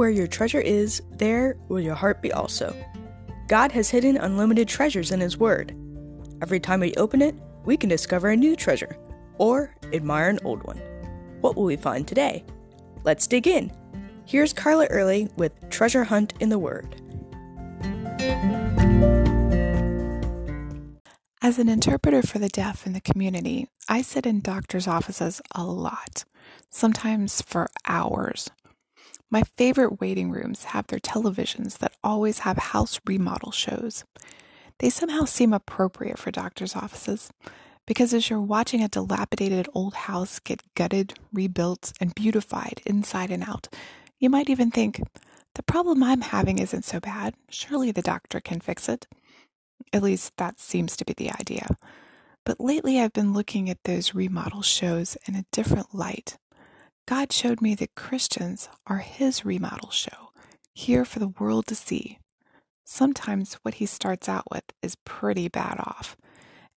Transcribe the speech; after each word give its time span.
Where 0.00 0.08
your 0.08 0.28
treasure 0.28 0.62
is, 0.62 1.02
there 1.18 1.58
will 1.68 1.78
your 1.78 1.94
heart 1.94 2.22
be 2.22 2.32
also. 2.32 2.74
God 3.48 3.70
has 3.72 3.90
hidden 3.90 4.16
unlimited 4.16 4.66
treasures 4.66 5.10
in 5.10 5.20
His 5.20 5.36
Word. 5.36 5.76
Every 6.40 6.58
time 6.58 6.80
we 6.80 6.94
open 6.94 7.20
it, 7.20 7.34
we 7.66 7.76
can 7.76 7.90
discover 7.90 8.30
a 8.30 8.36
new 8.36 8.56
treasure 8.56 8.96
or 9.36 9.76
admire 9.92 10.30
an 10.30 10.38
old 10.42 10.62
one. 10.62 10.78
What 11.42 11.54
will 11.54 11.64
we 11.64 11.76
find 11.76 12.08
today? 12.08 12.46
Let's 13.04 13.26
dig 13.26 13.46
in. 13.46 13.70
Here's 14.24 14.54
Carla 14.54 14.86
Early 14.86 15.28
with 15.36 15.52
Treasure 15.68 16.04
Hunt 16.04 16.32
in 16.40 16.48
the 16.48 16.58
Word. 16.58 16.96
As 21.42 21.58
an 21.58 21.68
interpreter 21.68 22.22
for 22.22 22.38
the 22.38 22.48
deaf 22.48 22.86
in 22.86 22.94
the 22.94 23.02
community, 23.02 23.68
I 23.86 24.00
sit 24.00 24.24
in 24.24 24.40
doctors' 24.40 24.88
offices 24.88 25.42
a 25.54 25.62
lot, 25.62 26.24
sometimes 26.70 27.42
for 27.42 27.68
hours. 27.86 28.48
My 29.30 29.42
favorite 29.42 30.00
waiting 30.00 30.30
rooms 30.30 30.64
have 30.64 30.88
their 30.88 30.98
televisions 30.98 31.78
that 31.78 31.92
always 32.02 32.40
have 32.40 32.58
house 32.58 33.00
remodel 33.06 33.52
shows. 33.52 34.04
They 34.78 34.90
somehow 34.90 35.24
seem 35.24 35.52
appropriate 35.52 36.18
for 36.18 36.32
doctors' 36.32 36.74
offices 36.74 37.30
because 37.86 38.12
as 38.12 38.28
you're 38.28 38.40
watching 38.40 38.82
a 38.82 38.88
dilapidated 38.88 39.68
old 39.72 39.94
house 39.94 40.40
get 40.40 40.62
gutted, 40.74 41.14
rebuilt, 41.32 41.92
and 42.00 42.14
beautified 42.14 42.82
inside 42.84 43.30
and 43.30 43.44
out, 43.44 43.68
you 44.18 44.28
might 44.30 44.50
even 44.50 44.70
think, 44.70 45.00
the 45.54 45.62
problem 45.62 46.02
I'm 46.02 46.22
having 46.22 46.58
isn't 46.58 46.84
so 46.84 47.00
bad. 47.00 47.34
Surely 47.48 47.92
the 47.92 48.02
doctor 48.02 48.40
can 48.40 48.60
fix 48.60 48.88
it. 48.88 49.06
At 49.92 50.02
least 50.02 50.36
that 50.38 50.60
seems 50.60 50.96
to 50.96 51.04
be 51.04 51.12
the 51.12 51.30
idea. 51.30 51.66
But 52.44 52.60
lately 52.60 53.00
I've 53.00 53.12
been 53.12 53.32
looking 53.32 53.68
at 53.70 53.84
those 53.84 54.14
remodel 54.14 54.62
shows 54.62 55.16
in 55.26 55.34
a 55.34 55.44
different 55.52 55.94
light. 55.94 56.36
God 57.10 57.32
showed 57.32 57.60
me 57.60 57.74
that 57.74 57.96
Christians 57.96 58.68
are 58.86 58.98
His 58.98 59.44
remodel 59.44 59.90
show, 59.90 60.30
here 60.74 61.04
for 61.04 61.18
the 61.18 61.34
world 61.40 61.66
to 61.66 61.74
see. 61.74 62.20
Sometimes 62.84 63.54
what 63.62 63.74
He 63.74 63.86
starts 63.86 64.28
out 64.28 64.44
with 64.48 64.62
is 64.80 64.96
pretty 65.04 65.48
bad 65.48 65.80
off. 65.80 66.16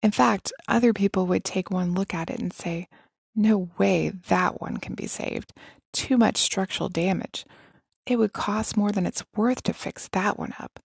In 0.01 0.09
fact, 0.09 0.51
other 0.67 0.91
people 0.91 1.27
would 1.27 1.43
take 1.43 1.69
one 1.69 1.93
look 1.93 2.15
at 2.15 2.31
it 2.31 2.39
and 2.39 2.51
say, 2.51 2.87
No 3.35 3.69
way 3.77 4.09
that 4.09 4.59
one 4.59 4.77
can 4.77 4.95
be 4.95 5.05
saved. 5.05 5.53
Too 5.93 6.17
much 6.17 6.37
structural 6.37 6.89
damage. 6.89 7.45
It 8.07 8.15
would 8.15 8.33
cost 8.33 8.75
more 8.75 8.91
than 8.91 9.05
it's 9.05 9.23
worth 9.35 9.61
to 9.63 9.71
fix 9.71 10.07
that 10.13 10.39
one 10.39 10.55
up. 10.59 10.79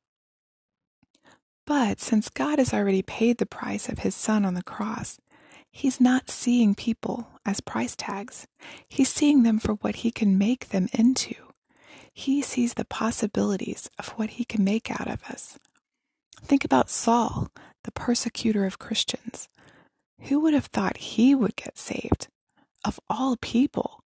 But 1.67 2.03
since 2.03 2.29
God 2.29 2.59
has 2.59 2.75
already 2.75 3.01
paid 3.01 3.39
the 3.39 3.47
price 3.47 3.89
of 3.89 4.01
his 4.01 4.15
son 4.15 4.45
on 4.45 4.53
the 4.53 4.63
cross, 4.63 5.19
he's 5.71 6.01
not 6.01 6.31
seeing 6.31 6.75
people 6.75 7.29
as 7.47 7.61
price 7.61 7.95
tags. 7.97 8.47
He's 8.89 9.09
seeing 9.09 9.43
them 9.43 9.59
for 9.59 9.75
what 9.75 9.97
he 9.97 10.11
can 10.11 10.39
make 10.39 10.69
them 10.69 10.89
into. 10.93 11.35
He 12.13 12.43
sees 12.43 12.75
the 12.75 12.85
possibilities 12.85 13.89
of 13.99 14.09
what 14.11 14.31
he 14.31 14.45
can 14.45 14.65
make 14.65 14.91
out 14.91 15.09
of 15.09 15.23
us. 15.25 15.59
Think 16.43 16.65
about 16.65 16.91
Saul, 16.91 17.49
the 17.85 17.93
persecutor 17.93 18.65
of 18.65 18.79
Christians. 18.79 19.49
Who 20.23 20.41
would 20.41 20.55
have 20.55 20.67
thought 20.67 20.97
he 20.97 21.35
would 21.35 21.57
get 21.57 21.79
saved? 21.79 22.29
Of 22.85 22.99
all 23.09 23.37
people. 23.37 24.03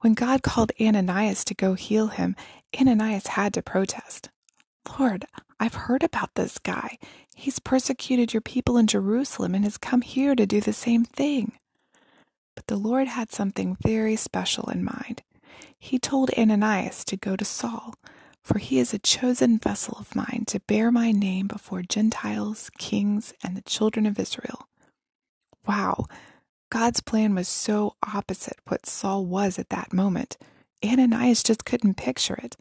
When 0.00 0.14
God 0.14 0.42
called 0.42 0.72
Ananias 0.80 1.44
to 1.44 1.54
go 1.54 1.74
heal 1.74 2.08
him, 2.08 2.36
Ananias 2.78 3.28
had 3.28 3.54
to 3.54 3.62
protest. 3.62 4.30
Lord, 4.98 5.24
I've 5.58 5.74
heard 5.74 6.02
about 6.02 6.34
this 6.34 6.58
guy. 6.58 6.98
He's 7.38 7.58
persecuted 7.58 8.32
your 8.32 8.40
people 8.40 8.78
in 8.78 8.86
Jerusalem 8.86 9.54
and 9.54 9.62
has 9.62 9.76
come 9.76 10.00
here 10.00 10.34
to 10.34 10.46
do 10.46 10.58
the 10.58 10.72
same 10.72 11.04
thing. 11.04 11.52
But 12.54 12.66
the 12.66 12.78
Lord 12.78 13.08
had 13.08 13.30
something 13.30 13.76
very 13.82 14.16
special 14.16 14.70
in 14.70 14.82
mind. 14.82 15.22
He 15.78 15.98
told 15.98 16.30
Ananias 16.30 17.04
to 17.04 17.16
go 17.18 17.36
to 17.36 17.44
Saul, 17.44 17.94
for 18.42 18.58
he 18.58 18.78
is 18.78 18.94
a 18.94 18.98
chosen 18.98 19.58
vessel 19.58 19.98
of 20.00 20.16
mine 20.16 20.44
to 20.46 20.60
bear 20.60 20.90
my 20.90 21.12
name 21.12 21.46
before 21.46 21.82
Gentiles, 21.82 22.70
kings, 22.78 23.34
and 23.44 23.54
the 23.54 23.62
children 23.62 24.06
of 24.06 24.18
Israel. 24.18 24.66
Wow, 25.68 26.06
God's 26.70 27.02
plan 27.02 27.34
was 27.34 27.48
so 27.48 27.96
opposite 28.14 28.58
what 28.66 28.86
Saul 28.86 29.26
was 29.26 29.58
at 29.58 29.68
that 29.68 29.92
moment. 29.92 30.38
Ananias 30.82 31.42
just 31.42 31.66
couldn't 31.66 31.98
picture 31.98 32.38
it 32.42 32.56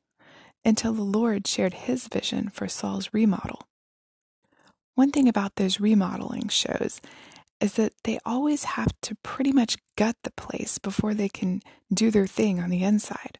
until 0.65 0.91
the 0.91 1.01
Lord 1.01 1.47
shared 1.47 1.73
his 1.73 2.09
vision 2.09 2.49
for 2.49 2.67
Saul's 2.67 3.09
remodel. 3.13 3.67
One 4.95 5.11
thing 5.11 5.27
about 5.27 5.55
those 5.55 5.79
remodeling 5.79 6.47
shows 6.47 7.01
is 7.59 7.73
that 7.73 7.93
they 8.03 8.19
always 8.25 8.63
have 8.63 8.93
to 9.01 9.15
pretty 9.23 9.51
much 9.51 9.77
gut 9.97 10.15
the 10.23 10.31
place 10.31 10.77
before 10.77 11.13
they 11.13 11.29
can 11.29 11.61
do 11.93 12.11
their 12.11 12.27
thing 12.27 12.59
on 12.59 12.69
the 12.69 12.83
inside. 12.83 13.39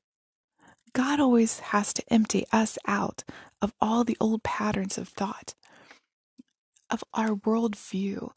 God 0.94 1.20
always 1.20 1.60
has 1.60 1.94
to 1.94 2.04
empty 2.10 2.46
us 2.52 2.78
out 2.88 3.24
of 3.62 3.74
all 3.82 4.04
the 4.04 4.18
old 4.22 4.44
patterns 4.44 4.98
of 4.98 5.10
thought, 5.10 5.54
of 6.90 7.04
our 7.14 7.36
worldview. 7.36 8.32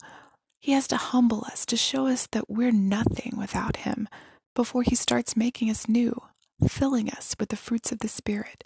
He 0.58 0.72
has 0.72 0.88
to 0.88 0.96
humble 0.96 1.44
us 1.44 1.64
to 1.66 1.76
show 1.76 2.06
us 2.06 2.26
that 2.32 2.50
we're 2.50 2.72
nothing 2.72 3.34
without 3.36 3.78
Him 3.78 4.08
before 4.54 4.82
He 4.82 4.96
starts 4.96 5.36
making 5.36 5.70
us 5.70 5.88
new, 5.88 6.20
filling 6.68 7.10
us 7.10 7.36
with 7.38 7.50
the 7.50 7.56
fruits 7.56 7.92
of 7.92 8.00
the 8.00 8.08
Spirit, 8.08 8.64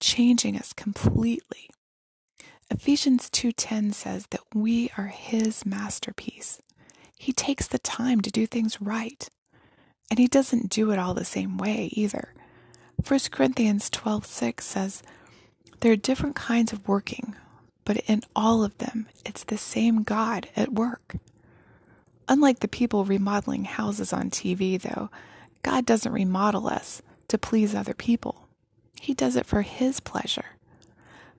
changing 0.00 0.56
us 0.56 0.72
completely. 0.72 1.68
Ephesians 2.72 3.28
2:10 3.28 3.92
says 3.92 4.28
that 4.30 4.40
we 4.54 4.90
are 4.96 5.08
his 5.08 5.66
masterpiece. 5.66 6.62
He 7.18 7.30
takes 7.30 7.68
the 7.68 7.78
time 7.78 8.22
to 8.22 8.30
do 8.30 8.46
things 8.46 8.80
right. 8.80 9.28
And 10.10 10.18
he 10.18 10.26
doesn't 10.26 10.70
do 10.70 10.90
it 10.90 10.98
all 10.98 11.12
the 11.12 11.24
same 11.26 11.58
way 11.58 11.90
either. 11.92 12.32
1 12.96 13.30
Corinthians 13.30 13.90
12:6 13.90 14.64
says, 14.64 15.02
"There 15.80 15.92
are 15.92 15.96
different 15.96 16.34
kinds 16.34 16.72
of 16.72 16.88
working, 16.88 17.36
but 17.84 17.98
in 18.08 18.22
all 18.34 18.64
of 18.64 18.78
them, 18.78 19.06
it's 19.26 19.44
the 19.44 19.58
same 19.58 20.02
God 20.02 20.48
at 20.56 20.72
work." 20.72 21.16
Unlike 22.26 22.60
the 22.60 22.68
people 22.68 23.04
remodeling 23.04 23.66
houses 23.66 24.14
on 24.14 24.30
TV, 24.30 24.78
though, 24.78 25.10
God 25.62 25.84
doesn't 25.84 26.10
remodel 26.10 26.68
us 26.68 27.02
to 27.28 27.36
please 27.36 27.74
other 27.74 27.94
people. 27.94 28.48
He 28.98 29.12
does 29.12 29.36
it 29.36 29.44
for 29.44 29.60
his 29.60 30.00
pleasure. 30.00 30.56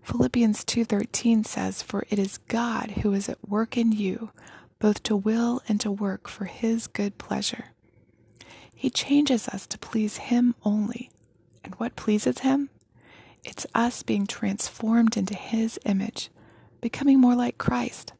Philippians 0.04 0.64
2:13 0.64 1.44
says, 1.44 1.82
"For 1.82 2.06
it 2.10 2.20
is 2.20 2.38
God 2.38 2.92
who 3.02 3.14
is 3.14 3.28
at 3.30 3.50
work 3.50 3.78
in 3.78 3.92
you, 3.92 4.32
both 4.80 5.02
to 5.04 5.16
will 5.16 5.62
and 5.68 5.80
to 5.82 5.92
work 5.92 6.28
for 6.28 6.46
his 6.46 6.88
good 6.88 7.18
pleasure." 7.18 7.72
He 8.76 8.90
changes 8.90 9.48
us 9.48 9.66
to 9.68 9.78
please 9.78 10.18
him 10.18 10.56
only 10.64 11.10
and 11.64 11.76
what 11.76 11.96
pleases 11.96 12.40
Him? 12.40 12.70
It's 13.44 13.66
us 13.74 14.04
being 14.04 14.28
transformed 14.28 15.18
into 15.18 15.36
His 15.36 15.80
image, 15.86 16.30
becoming 16.82 17.20
more 17.20 17.36
like 17.36 17.58
Christ. 17.58 18.14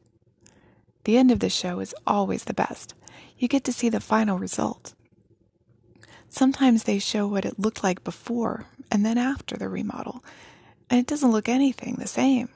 The 1.04 1.16
end 1.16 1.30
of 1.30 1.40
the 1.40 1.50
show 1.50 1.80
is 1.80 1.94
always 2.06 2.44
the 2.44 2.54
best. 2.54 2.94
You 3.38 3.48
get 3.48 3.64
to 3.64 3.72
see 3.72 3.88
the 3.88 4.00
final 4.00 4.38
result. 4.38 4.94
Sometimes 6.28 6.84
they 6.84 6.98
show 6.98 7.26
what 7.26 7.44
it 7.44 7.58
looked 7.58 7.84
like 7.84 8.02
before 8.02 8.66
and 8.90 9.04
then 9.04 9.18
after 9.18 9.56
the 9.56 9.68
remodel, 9.68 10.24
and 10.90 11.00
it 11.00 11.06
doesn't 11.06 11.32
look 11.32 11.48
anything 11.48 11.96
the 11.96 12.06
same. 12.06 12.48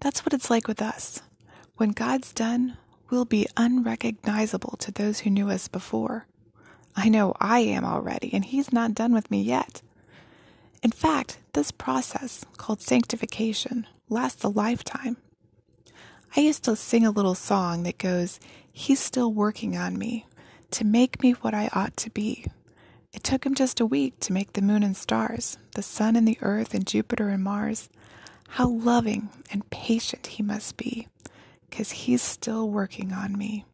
That's 0.00 0.24
what 0.24 0.34
it's 0.34 0.50
like 0.50 0.68
with 0.68 0.82
us. 0.82 1.22
When 1.76 1.90
God's 1.90 2.32
done, 2.32 2.76
we'll 3.10 3.24
be 3.24 3.46
unrecognizable 3.56 4.76
to 4.78 4.92
those 4.92 5.20
who 5.20 5.30
knew 5.30 5.50
us 5.50 5.68
before. 5.68 6.26
I 6.96 7.08
know 7.08 7.34
I 7.40 7.60
am 7.60 7.84
already, 7.84 8.30
and 8.32 8.44
He's 8.44 8.72
not 8.72 8.94
done 8.94 9.12
with 9.12 9.30
me 9.30 9.42
yet. 9.42 9.82
In 10.82 10.90
fact, 10.90 11.38
this 11.54 11.70
process, 11.70 12.44
called 12.56 12.80
sanctification, 12.80 13.86
lasts 14.08 14.44
a 14.44 14.48
lifetime. 14.48 15.16
I 16.36 16.40
used 16.40 16.64
to 16.64 16.76
sing 16.76 17.06
a 17.06 17.10
little 17.10 17.34
song 17.34 17.84
that 17.84 17.98
goes, 17.98 18.38
He's 18.72 19.00
still 19.00 19.32
working 19.32 19.76
on 19.76 19.96
me 19.96 20.26
to 20.72 20.84
make 20.84 21.22
me 21.22 21.32
what 21.32 21.54
I 21.54 21.70
ought 21.72 21.96
to 21.98 22.10
be. 22.10 22.46
It 23.14 23.22
took 23.22 23.46
him 23.46 23.54
just 23.54 23.78
a 23.78 23.86
week 23.86 24.18
to 24.20 24.32
make 24.32 24.52
the 24.52 24.60
moon 24.60 24.82
and 24.82 24.96
stars, 24.96 25.56
the 25.76 25.82
sun 25.82 26.16
and 26.16 26.26
the 26.26 26.36
earth 26.42 26.74
and 26.74 26.84
Jupiter 26.84 27.28
and 27.28 27.44
Mars. 27.44 27.88
How 28.48 28.68
loving 28.68 29.30
and 29.52 29.70
patient 29.70 30.26
he 30.26 30.42
must 30.42 30.76
be, 30.76 31.06
because 31.70 31.92
he's 31.92 32.22
still 32.22 32.68
working 32.68 33.12
on 33.12 33.38
me. 33.38 33.64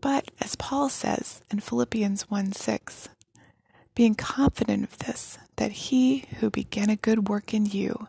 But 0.00 0.30
as 0.40 0.56
Paul 0.56 0.88
says 0.88 1.42
in 1.50 1.60
Philippians 1.60 2.30
1 2.30 2.52
6, 2.52 3.10
being 3.94 4.14
confident 4.14 4.84
of 4.84 4.98
this, 4.98 5.38
that 5.56 5.72
he 5.72 6.24
who 6.40 6.50
began 6.50 6.88
a 6.88 6.96
good 6.96 7.28
work 7.28 7.52
in 7.52 7.66
you 7.66 8.08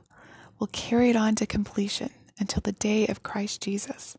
will 0.57 0.67
carry 0.67 1.09
it 1.09 1.15
on 1.17 1.35
to 1.35 1.45
completion 1.45 2.11
until 2.39 2.61
the 2.61 2.71
day 2.71 3.07
of 3.07 3.23
Christ 3.23 3.61
Jesus. 3.61 4.17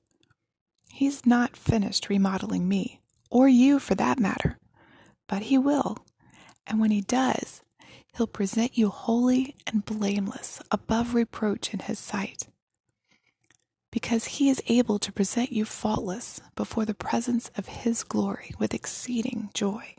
He's 0.91 1.25
not 1.27 1.57
finished 1.57 2.11
remodeling 2.11 2.69
me, 2.69 3.01
or 3.31 3.49
you 3.49 3.79
for 3.79 3.95
that 3.95 4.19
matter, 4.19 4.59
but 5.29 5.43
he 5.43 5.59
will. 5.59 5.99
And 6.67 6.81
when 6.81 6.91
he 6.91 7.01
does, 7.01 7.63
he'll 8.17 8.27
present 8.27 8.77
you 8.77 8.89
holy 8.89 9.55
and 9.67 9.85
blameless, 9.85 10.61
above 10.71 11.15
reproach 11.15 11.73
in 11.73 11.81
his 11.81 11.99
sight 11.99 12.49
because 13.97 14.27
he 14.27 14.51
is 14.51 14.63
able 14.67 14.99
to 14.99 15.11
present 15.11 15.51
you 15.51 15.65
faultless 15.65 16.39
before 16.55 16.85
the 16.85 16.93
presence 16.93 17.51
of 17.57 17.67
his 17.67 18.05
glory 18.05 18.51
with 18.59 18.75
exceeding 18.75 19.49
joy. 19.55 19.95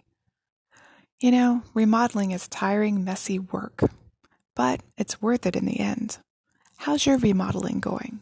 You 1.20 1.32
know, 1.32 1.64
remodeling 1.74 2.30
is 2.30 2.48
tiring, 2.48 3.04
messy 3.04 3.40
work, 3.40 3.90
but 4.56 4.82
it's 5.00 5.20
worth 5.20 5.48
it 5.48 5.56
in 5.56 5.66
the 5.66 5.80
end. 5.80 6.20
How's 6.78 7.08
your 7.08 7.18
remodeling 7.18 7.80
going? 7.80 8.20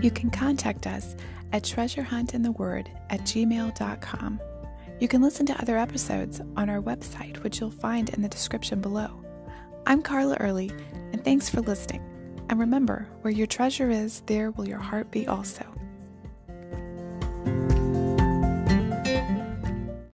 You 0.00 0.10
can 0.10 0.30
contact 0.30 0.86
us 0.86 1.16
at 1.52 1.64
treasurehuntintheword 1.64 2.86
at 3.10 3.20
gmail.com. 3.20 4.40
You 5.02 5.08
can 5.08 5.20
listen 5.20 5.46
to 5.46 5.60
other 5.60 5.76
episodes 5.76 6.40
on 6.56 6.70
our 6.70 6.80
website, 6.80 7.42
which 7.42 7.58
you'll 7.58 7.72
find 7.72 8.08
in 8.10 8.22
the 8.22 8.28
description 8.28 8.80
below. 8.80 9.24
I'm 9.84 10.00
Carla 10.00 10.36
Early, 10.38 10.70
and 11.12 11.24
thanks 11.24 11.48
for 11.48 11.60
listening. 11.60 12.04
And 12.48 12.60
remember, 12.60 13.08
where 13.22 13.32
your 13.32 13.48
treasure 13.48 13.90
is, 13.90 14.20
there 14.26 14.52
will 14.52 14.68
your 14.68 14.78
heart 14.78 15.10
be 15.10 15.26
also. 15.26 15.66